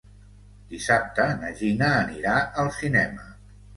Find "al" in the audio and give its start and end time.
2.65-2.73